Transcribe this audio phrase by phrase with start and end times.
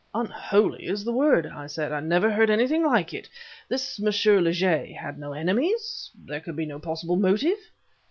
[0.15, 1.91] "Unholy is the word," I said.
[1.91, 3.29] "I never heard anything like it.
[3.69, 4.05] This M.
[4.07, 6.09] Lejay had no enemies?
[6.25, 7.59] there could be no possible motive?"